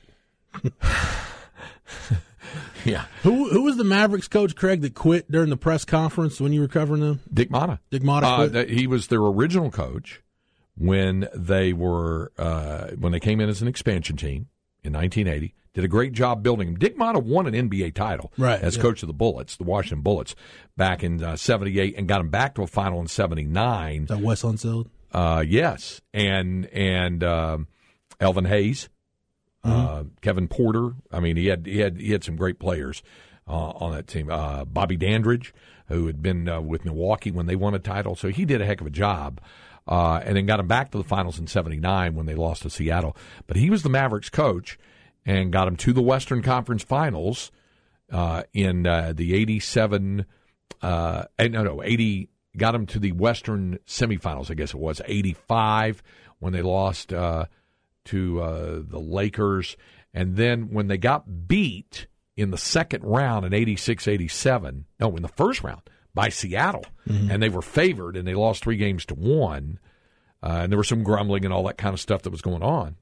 [0.62, 0.72] kidding.
[2.88, 6.52] Yeah, who who was the Mavericks coach Craig that quit during the press conference when
[6.52, 7.20] you were covering them?
[7.32, 7.78] Dick Motta.
[7.90, 10.22] Dick Motta Uh, he was their original coach
[10.76, 14.48] when they were uh, when they came in as an expansion team
[14.82, 15.54] in 1980.
[15.74, 16.76] Did a great job building him.
[16.76, 18.82] Dick Motta won an NBA title Right, as yeah.
[18.82, 20.34] coach of the Bullets, the Washington Bullets,
[20.76, 24.06] back in uh, '78, and got him back to a final in '79.
[24.06, 24.88] That Wes Unseld?
[25.12, 27.68] Uh, yes, and and um,
[28.18, 28.88] Elvin Hayes,
[29.64, 30.92] uh, Kevin Porter.
[31.12, 33.02] I mean, he had he had he had some great players
[33.46, 34.30] uh, on that team.
[34.30, 35.52] Uh, Bobby Dandridge,
[35.88, 38.66] who had been uh, with Milwaukee when they won a title, so he did a
[38.66, 39.40] heck of a job.
[39.86, 42.68] Uh, and then got him back to the finals in '79 when they lost to
[42.70, 43.16] Seattle.
[43.46, 44.78] But he was the Mavericks coach
[45.24, 47.50] and got him to the Western Conference Finals
[48.12, 50.26] uh, in the '87.
[50.82, 55.00] Uh, eh, no, no, 80 got them to the Western semifinals, I guess it was
[55.04, 56.02] 85
[56.38, 57.46] when they lost uh,
[58.08, 59.76] to uh, the Lakers.
[60.12, 65.22] And then when they got beat in the second round in 86 87, no, in
[65.22, 65.82] the first round
[66.14, 69.78] by Seattle, and they were favored and they lost three games to one.
[70.42, 72.62] Uh, and there was some grumbling and all that kind of stuff that was going
[72.62, 72.96] on.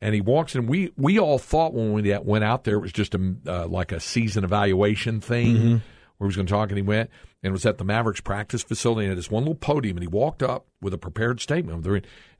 [0.00, 0.66] And he walks in.
[0.66, 3.92] We we all thought when we went out there it was just a uh, like
[3.92, 5.56] a season evaluation thing
[6.18, 6.68] where he was going to talk.
[6.70, 7.10] And he went
[7.42, 9.96] and was at the Mavericks practice facility and had this one little podium.
[9.96, 11.86] And he walked up with a prepared statement.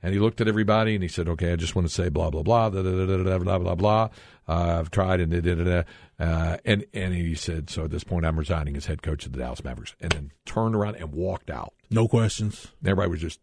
[0.03, 2.29] And he looked at everybody and he said, "Okay, I just want to say blah
[2.29, 4.09] blah blah da, da, blah blah blah.
[4.47, 5.83] Uh, I've tried and da, da, da.
[6.19, 9.33] Uh, and and he said, so at this point I'm resigning as head coach of
[9.33, 9.95] the Dallas Mavericks.
[9.99, 11.73] And then turned around and walked out.
[11.89, 12.67] No questions.
[12.83, 13.39] Everybody was just,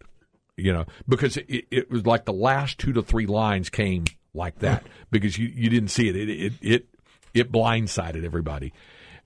[0.57, 4.59] you know, because it, it was like the last two to three lines came like
[4.61, 6.17] that because you, you didn't see it.
[6.17, 6.87] It it it,
[7.33, 8.73] it blindsided everybody.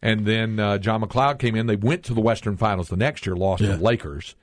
[0.00, 1.66] And then uh, John MacLeod came in.
[1.66, 4.36] They went to the Western Finals the next year, lost to the Lakers.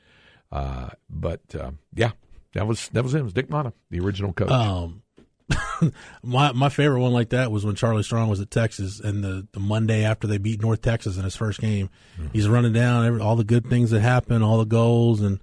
[0.52, 2.12] Uh, but uh, yeah,
[2.54, 3.22] that was that was him.
[3.22, 4.52] It was Dick Motta, the original coach.
[4.52, 5.02] Um,
[6.24, 9.48] my my favorite one like that was when Charlie Strong was at Texas, and the,
[9.52, 11.90] the Monday after they beat North Texas in his first game,
[12.34, 15.40] he's running down every, all the good things that happened, all the goals, and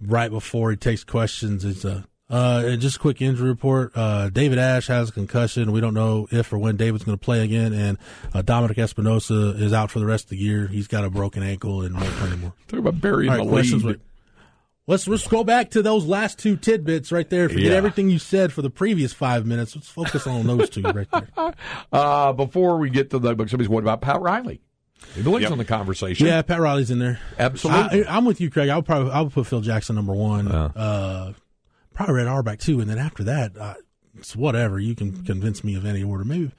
[0.00, 3.92] right before he takes questions, it's a uh, and just a quick injury report.
[3.94, 5.72] Uh, David Ash has a concussion.
[5.72, 7.98] We don't know if or when David's going to play again, and
[8.34, 10.66] uh, Dominic Espinosa is out for the rest of the year.
[10.66, 12.52] He's got a broken ankle and won't play anymore.
[12.68, 13.84] Talk about burying All right, the questions.
[13.84, 13.92] lead.
[13.96, 14.00] With,
[14.86, 17.48] let's let's go back to those last two tidbits right there.
[17.48, 17.76] Forget Yeah.
[17.76, 19.74] everything you said for the previous five minutes.
[19.76, 21.28] Let's focus on those two right there.
[21.92, 24.60] Uh, before we get to the book, somebody's what about Pat Riley?
[25.14, 25.52] He believes Yep.
[25.52, 26.26] on the conversation.
[26.26, 27.20] Yeah, Pat Riley's in there.
[27.38, 28.04] Absolutely.
[28.04, 28.68] I, I'm with you, Craig.
[28.68, 30.48] I'll probably I'll put Phil Jackson number one.
[30.48, 31.32] Uh,
[31.98, 33.74] probably Red Auerbach too, and then after that, uh,
[34.16, 34.78] it's whatever.
[34.80, 36.24] You can convince me of any order.
[36.24, 36.50] Maybe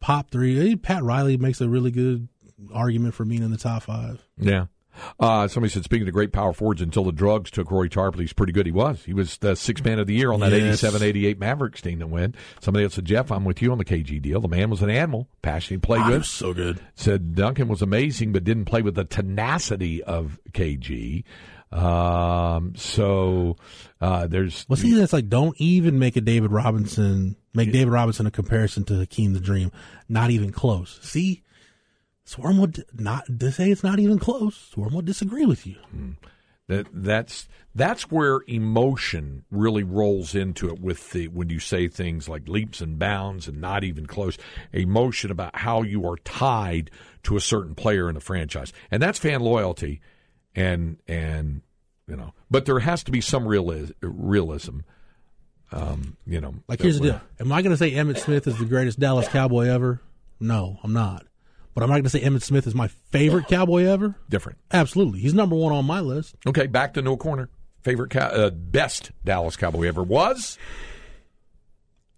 [0.00, 0.76] Pop three.
[0.76, 2.28] Pat Riley makes a really good
[2.72, 4.24] argument for being in the top five.
[4.38, 4.66] Yeah.
[5.20, 8.32] Uh, somebody said, speaking of great power forwards, until the drugs took Roy Tarpley, he's
[8.32, 8.64] pretty good.
[8.64, 9.04] He was.
[9.04, 10.82] He was the sixth man of the year on that Yes.
[10.82, 12.34] 87 88 Mavericks team that went.
[12.60, 14.40] Somebody else said, Jeff, I'm with you on the KG deal.
[14.40, 16.24] The man was an animal, passionate, played Ah, good.
[16.24, 16.80] so good.
[16.94, 21.24] Said Duncan was amazing, but didn't play with the tenacity of KG.
[21.72, 23.56] Um, so
[24.00, 24.66] uh, there's.
[24.68, 28.84] Well, see, that's like don't even make a David Robinson make David Robinson a comparison
[28.84, 29.72] to Hakeem the Dream.
[30.08, 30.98] Not even close.
[31.02, 31.42] See,
[32.24, 34.56] Swarm would not to say it's not even close.
[34.72, 35.76] Swarm would disagree with you.
[36.68, 42.28] That that's that's where emotion really rolls into it with the when you say things
[42.28, 44.36] like leaps and bounds and not even close.
[44.72, 46.90] Emotion about how you are tied
[47.22, 50.00] to a certain player in the franchise, and that's fan loyalty,
[50.56, 51.62] and and
[52.08, 54.78] you know, but there has to be some reali- realism.
[55.72, 58.56] Um, you know, Like here's the deal: Am I going to say Emmitt Smith is
[58.58, 60.00] the greatest Dallas Cowboy ever?
[60.40, 61.26] No, I'm not.
[61.74, 64.14] But I'm not going to say Emmitt Smith is my favorite Cowboy ever?
[64.30, 64.58] Different.
[64.72, 66.36] Absolutely, he's number one on my list.
[66.46, 67.48] Okay, back to no corner.
[67.82, 70.58] Favorite cow- uh, best Dallas Cowboy ever was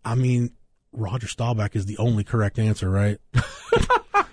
[0.04, 0.52] I mean,
[0.92, 3.18] Roger Staubach is the only correct answer, right?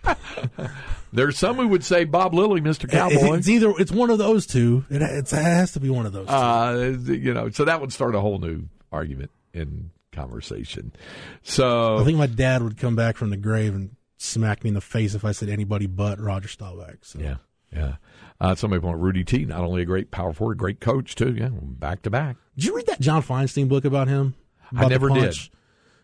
[1.13, 2.89] There's some who would say Bob Lilly, Mr.
[2.89, 3.38] Cowboy.
[3.38, 4.86] It's either it's one of those two.
[4.89, 6.28] It, it has to be one of those.
[6.28, 6.34] Two.
[6.34, 10.91] Uh, you know, so that would start a whole new argument in conversation.
[11.43, 14.74] So I think my dad would come back from the grave and smack me in
[14.74, 17.04] the face if I said anybody but Roger Staubach.
[17.04, 17.19] So.
[17.19, 17.38] yeah,
[17.71, 17.95] yeah.
[18.41, 21.34] Uh, somebody point Rudy T, not only a great power forward, great coach too.
[21.34, 22.36] Yeah, back to back.
[22.56, 24.36] Did you read that John Feinstein book about him?
[24.74, 25.38] I About the never did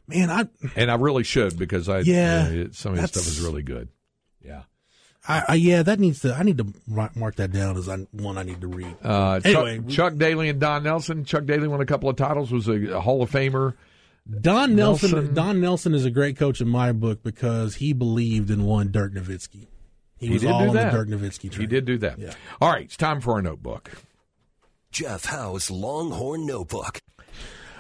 [0.08, 3.64] Man, I, And I really should because I Yeah, some of his stuff is really
[3.64, 3.90] good.
[4.44, 4.64] Yeah.
[5.28, 6.34] I, I, yeah, that needs to.
[6.34, 8.96] I need to mark mark that down as one I need to read.
[9.04, 11.26] Uh, Anyway, Chuck, Chuck Daly and Don Nelson.
[11.26, 12.52] Chuck Daly won a couple of titles.
[12.52, 13.76] Was a, a Hall of Famer.
[14.42, 15.34] Don Nelson, Nelson.
[15.36, 19.14] Don Nelson is a great coach in my book because he believed in one Dirk
[19.14, 19.68] Nowitzki.
[20.18, 20.92] He, He was did all do on that.
[20.92, 21.62] the Dirk Nowitzki train.
[21.62, 22.18] He did do that.
[22.18, 22.34] Yeah.
[22.60, 23.92] All right, it's time for our notebook.
[24.92, 27.00] Jeff Howe's Longhorn Notebook.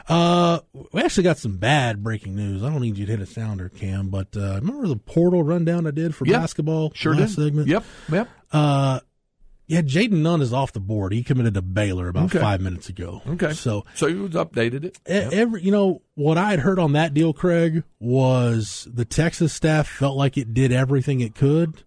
[0.08, 0.60] Uh,
[0.92, 2.64] we actually got some bad breaking news.
[2.64, 5.86] I don't need you to hit a sounder, Cam, but uh, remember the portal rundown
[5.88, 6.42] I did for Yep.
[6.42, 7.46] basketball Sure last did.
[7.46, 7.68] segment?
[7.68, 7.84] Yep.
[8.12, 8.30] Yep.
[8.52, 9.00] Uh,
[9.68, 11.14] yeah, Jayden Nunn is off the board.
[11.14, 12.40] He committed to Baylor about Okay.
[12.40, 13.22] five minutes ago.
[13.26, 13.54] Okay.
[13.54, 14.98] so So you updated it.
[15.10, 19.54] E- Every, you know, what I had heard on that deal, Craig, was the Texas
[19.54, 21.84] staff felt like it did everything it could.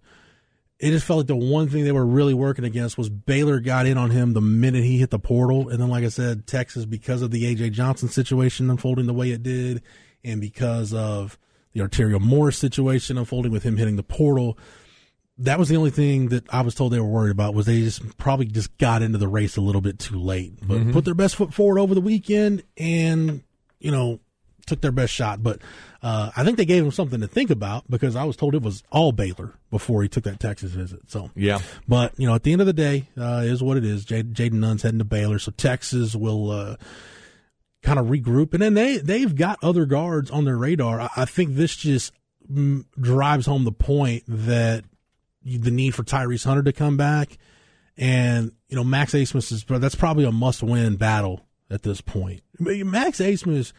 [0.85, 3.87] It just felt like the one thing they were really working against was Baylor got
[3.87, 5.71] in on him the minute he hit the portal.
[5.71, 7.71] And then, like I said, Texas, because of the A.J.
[7.71, 9.81] Johnson situation unfolding the way it did,
[10.23, 11.39] and because of
[11.73, 14.59] the Arterio Morris situation unfolding with him hitting the portal,
[15.39, 17.81] that was the only thing that I was told they were worried about was they
[17.81, 20.93] just probably just got into the race a little bit too late, but mm-hmm.
[20.93, 23.43] put their best foot forward over the weekend and
[23.81, 24.21] you know
[24.65, 25.43] took their best shot.
[25.43, 25.61] But
[26.03, 28.63] uh, I think they gave him something to think about because I was told it
[28.63, 31.11] was all Baylor before he took that Texas visit.
[31.11, 31.59] So Yeah.
[31.89, 34.05] but you know at the end of the day, uh, is what it is.
[34.05, 36.51] Jad- Jayden Nunn's heading to Baylor, so Texas will.
[36.51, 36.77] Uh,
[37.83, 41.25] kind of regroup and then they they've got other guards on their radar i, I
[41.27, 42.15] think this just
[42.51, 44.87] mm, drives home the point that
[45.43, 47.37] you- the need for Tyrese Hunter to come back,
[47.99, 52.41] and you know Max Abmas is that's probably a must-win battle at this point.
[52.59, 53.75] Max Abmas,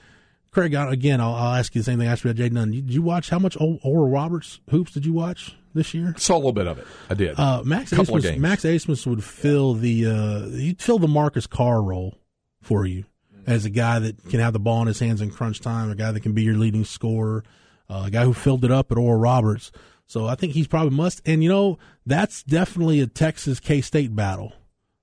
[0.55, 2.71] Craig, again, I'll, I'll ask you the same thing I asked you about Jayden Nunn.
[2.71, 6.15] Did you watch how much Oral Roberts hoops did you watch this year?
[6.17, 6.87] Saw a little bit of it.
[7.09, 7.37] I did.
[7.37, 8.87] Uh, Max Couple of Abmas, games.
[8.87, 12.17] Max would fill the uh, he'd fill the Marcus Carr role
[12.61, 13.03] for you
[13.45, 15.95] as a guy that can have the ball in his hands in crunch time, a
[15.95, 17.43] guy that can be your leading scorer,
[17.89, 19.73] uh, a guy who filled it up at Oral Roberts.
[20.07, 21.21] So I think he's probably must.
[21.25, 24.53] And you know that's definitely a Texas K State battle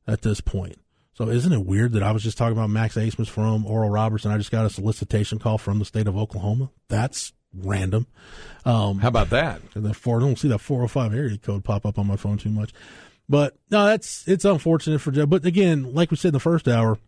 [0.07, 0.77] at this point.
[1.23, 4.25] So isn't it weird that I was just talking about Max Abmas from Oral Roberts
[4.25, 6.71] and I just got a solicitation call from the state of Oklahoma?
[6.89, 8.09] That's random.
[8.65, 9.61] Um, How about that?
[9.77, 12.39] and the four, I don't see that 405 area code pop up on my phone
[12.39, 12.73] too much.
[13.29, 15.29] But no, that's it's unfortunate for Jeff.
[15.29, 16.99] But again, like we said in the first hour,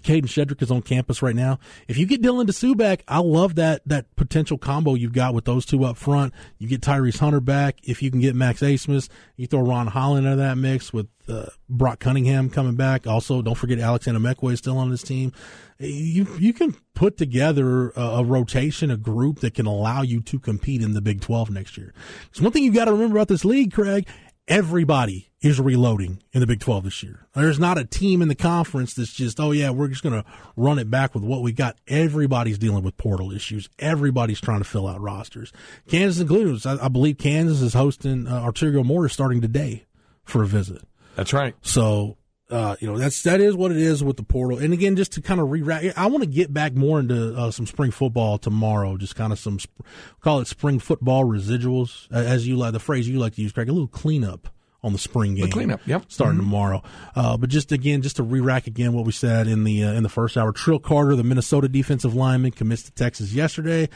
[0.00, 1.58] Kadin Shedrick is on campus right now.
[1.86, 5.44] If you get Dylan Disu back, I love that that potential combo you've got with
[5.44, 6.32] those two up front.
[6.58, 7.78] You get Tyrese Hunter back.
[7.82, 11.46] If you can get Max Abmas, you throw Ron Holland into that mix with uh,
[11.68, 13.06] Brock Cunningham coming back.
[13.06, 15.32] Also, don't forget Alexander McWay is still on this team.
[15.78, 20.38] You you can put together a, a rotation, a group that can allow you to
[20.38, 21.92] compete in the Big Twelve next year.
[22.30, 24.06] It's one thing you've got to remember about this league, Craig,
[24.48, 27.26] everybody is reloading in the Big 12 this year.
[27.34, 30.24] There's not a team in the conference that's just, oh yeah, we're just going to
[30.56, 31.76] run it back with what we got.
[31.88, 33.68] Everybody's dealing with portal issues.
[33.78, 35.52] Everybody's trying to fill out rosters.
[35.88, 36.64] Kansas included.
[36.66, 39.86] I, I believe Kansas is hosting uh, Arterio Morris starting today
[40.24, 40.82] for a visit.
[41.16, 41.54] That's right.
[41.62, 42.16] So,
[42.52, 44.58] uh, you know, that's that is what it is with the portal.
[44.58, 47.50] And again, just to kind of re I want to get back more into uh,
[47.50, 48.96] some spring football tomorrow.
[48.98, 49.80] Just kind of some sp-
[50.20, 53.68] call it spring football residuals, as you like the phrase you like to use, Craig.
[53.68, 54.48] A little cleanup
[54.84, 55.48] on the spring game.
[55.50, 56.04] cleanup, yep.
[56.08, 56.82] starting tomorrow.
[57.16, 60.02] Uh, but just again, just to re-rack again what we said in the uh, in
[60.02, 60.52] the first hour.
[60.52, 63.88] Trill Carter, the Minnesota defensive lineman, commits to Texas yesterday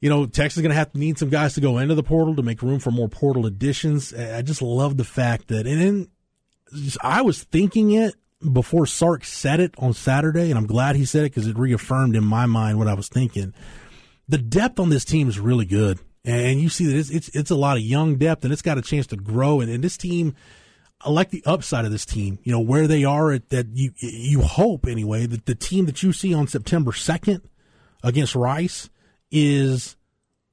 [0.00, 2.02] you know, Texas is going to have to need some guys to go into the
[2.02, 4.12] portal to make room for more portal additions.
[4.12, 6.08] I just love the fact that, and
[7.00, 8.14] I was thinking it
[8.52, 12.16] before Sark said it on Saturday, and I'm glad he said it because it reaffirmed
[12.16, 13.54] in my mind what I was thinking.
[14.28, 17.50] The depth on this team is really good, and you see that it's it's, it's
[17.50, 19.60] a lot of young depth, and it's got a chance to grow.
[19.60, 20.34] And, and this team,
[21.00, 22.38] I like the upside of this team.
[22.42, 26.02] You know where they are at that you you hope anyway that the team that
[26.02, 27.42] you see on September second
[28.02, 28.90] against Rice
[29.30, 29.96] is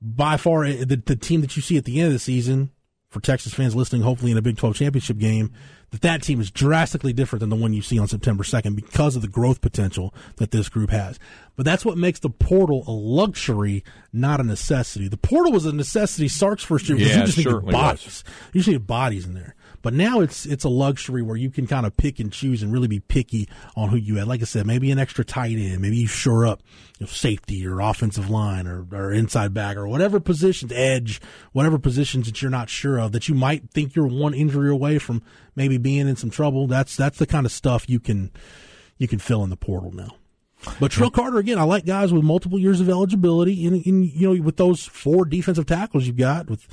[0.01, 2.71] by far uh, the, the team that you see at the end of the season
[3.09, 5.51] for Texas fans listening, hopefully in a Big 12 championship game,
[5.91, 9.15] that that team is drastically different than the one you see on September 2nd because
[9.15, 11.19] of the growth potential that this group has.
[11.57, 13.83] But that's what makes the portal a luxury,
[14.13, 15.07] not a necessity.
[15.09, 18.05] The portal was a necessity Sark's first year because Yeah, you just it needed bodies.
[18.05, 18.23] was.
[18.53, 19.53] You just needed bodies in there.
[19.81, 22.71] But now it's it's a luxury where you can kind of pick and choose and
[22.71, 24.27] really be picky on who you add.
[24.27, 26.61] Like I said, maybe an extra tight end, maybe you shore up
[26.99, 31.21] you know, safety or offensive line or, or inside back or whatever positions, edge,
[31.51, 34.99] whatever positions that you're not sure of that you might think you're one injury away
[34.99, 35.21] from
[35.55, 36.67] maybe being in some trouble.
[36.67, 38.31] That's that's the kind of stuff you can
[38.97, 40.15] you can fill in the portal now.
[40.79, 43.65] But Trill Carter again, I like guys with multiple years of eligibility.
[43.65, 46.67] In, in you know with those four defensive tackles you've got with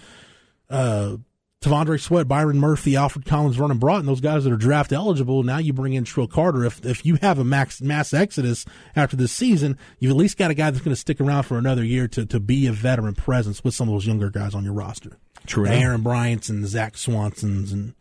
[0.68, 1.16] uh,
[1.61, 5.42] T'Vondre Sweat, Byron Murphy, Alfred Collins, Vernon Broughton, those guys that are draft eligible.
[5.42, 6.64] Now you bring in Trill Carter.
[6.64, 10.52] If if you have a max mass exodus after this season, you've at least got
[10.52, 13.14] a guy that's going to stick around for another year to, to be a veteran
[13.14, 15.18] presence with some of those younger guys on your roster.
[15.46, 15.74] True The.
[15.74, 17.94] Aaron Bryants and Zach Swansons and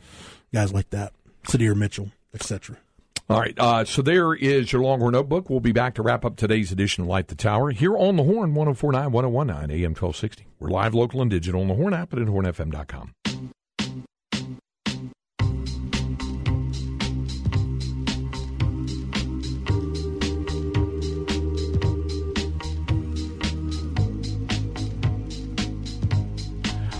[0.53, 1.13] guys like that,
[1.47, 2.77] Sydir Mitchell, etc.
[3.29, 5.49] All right, uh, so there is your Longhorn Notebook.
[5.49, 8.23] We'll be back to wrap up today's edition of Light the Tower here on the
[8.23, 10.45] Horn, 1049, 1019, AM 1260.
[10.59, 13.13] We're live, local, and digital on the Horn app and at hornfm.com.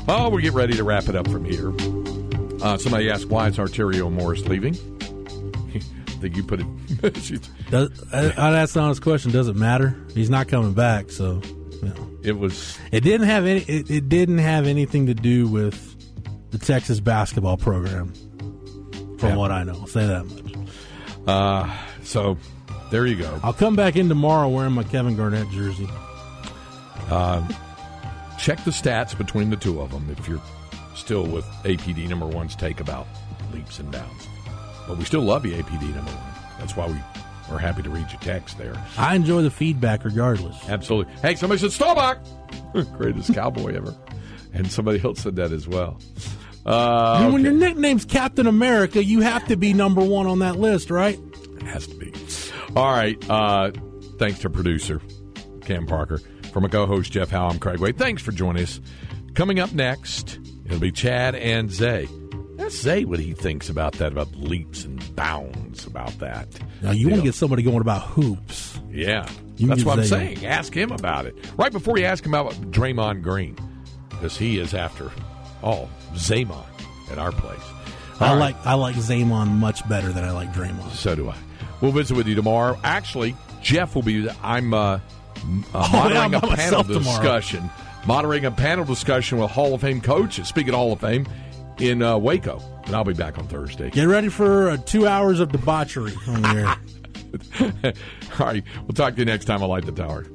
[0.07, 1.73] Oh, we get ready to wrap it up from here.
[2.63, 4.75] Uh, somebody asked, why is Arterio Morris leaving?
[5.75, 5.79] I
[6.19, 6.67] think you put it.
[7.69, 9.31] Does, uh, that's the honest question.
[9.31, 9.95] Does it matter?
[10.13, 11.41] He's not coming back, so
[11.81, 12.09] you know.
[12.23, 13.59] it was It didn't have any.
[13.61, 15.93] It, it didn't have anything to do with
[16.51, 18.13] the Texas basketball program,
[19.19, 19.35] from Yeah.
[19.35, 19.73] what I know.
[19.73, 20.69] I'll say that much.
[21.27, 22.37] uh, so.
[22.89, 23.37] There you go.
[23.43, 25.89] I'll come back in tomorrow wearing my Kevin Garnett jersey.
[28.47, 30.39] Check the stats between the two of them if you're
[30.95, 33.05] still with APD number one's take about
[33.53, 34.25] leaps and bounds.
[34.87, 36.33] But we still love you, APD number one.
[36.57, 36.95] That's why we
[37.53, 38.81] are happy to read your text there.
[38.97, 40.55] I enjoy the feedback regardless.
[40.69, 41.13] Absolutely.
[41.15, 42.19] Hey, somebody said Staubach,
[42.97, 43.93] greatest cowboy ever,
[44.53, 45.99] and somebody else said that as well.
[46.65, 50.55] Uh, And when your nickname's Captain America, you have to be number one on that
[50.55, 51.19] list, right?
[51.57, 52.13] It has to be.
[52.77, 53.21] All right.
[53.29, 53.71] Uh,
[54.19, 55.01] thanks to producer
[55.65, 56.21] Cam Parker.
[56.57, 57.91] From a co-host Jeff Howe, I'm Craig Way.
[57.91, 58.81] Thanks for joining us.
[59.35, 62.07] Coming up next, it'll be Chad and Zay.
[62.57, 66.47] Ask Zay what he thinks about that, about leaps and bounds, about that.
[66.81, 68.79] Now you want to get somebody going about hoops.
[68.89, 70.47] Yeah, You that's what I'm saying.
[70.47, 73.55] Ask him about it right before you ask him about Draymond Green,
[74.09, 75.11] because he is after
[75.61, 76.65] all Zaymon
[77.11, 77.61] at our place.
[78.19, 78.39] I All right.
[78.55, 80.89] like I like Zaymon much better than I like Draymond.
[80.93, 81.37] So do I.
[81.81, 82.79] We'll visit with you tomorrow.
[82.83, 84.27] Actually, Jeff will be.
[84.41, 84.99] I'm uh,
[85.73, 87.03] uh, Oh, yeah, moderating a panel myself tomorrow.
[87.21, 87.69] discussion.
[88.05, 90.47] Moderating a panel discussion with Hall of Fame coaches.
[90.47, 91.27] Speaking of Hall of Fame,
[91.79, 93.89] in uh, Waco, and I'll be back on Thursday.
[93.91, 97.93] Get ready for uh, two hours of debauchery on the air.
[98.39, 99.61] All right, we'll talk to you next time.
[99.61, 100.25] I light the tower.